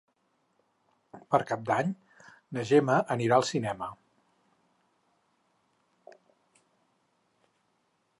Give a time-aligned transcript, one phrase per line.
[1.33, 1.91] Per Cap d'Any
[2.57, 3.89] na Gemma anirà al cinema.